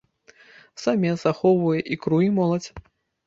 [0.83, 2.69] Самец ахоўвае ікру і моладзь.